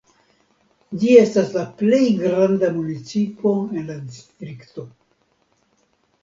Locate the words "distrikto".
4.15-4.87